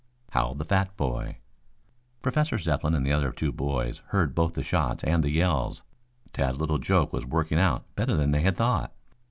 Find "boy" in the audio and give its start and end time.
0.97-1.37